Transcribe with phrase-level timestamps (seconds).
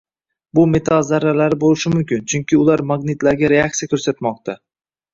[0.59, 4.63] Bu metall zarralari bo‘lishi mumkin, chunki ular magnitlarga reaksiya ko‘rsatmoqda